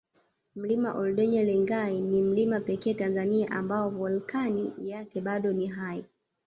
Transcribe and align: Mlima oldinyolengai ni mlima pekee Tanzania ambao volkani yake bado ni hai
Mlima 0.55 0.93
oldinyolengai 0.95 2.01
ni 2.01 2.21
mlima 2.21 2.59
pekee 2.59 2.93
Tanzania 2.93 3.51
ambao 3.51 3.89
volkani 3.89 4.73
yake 4.81 5.21
bado 5.21 5.53
ni 5.53 5.67
hai 5.67 6.05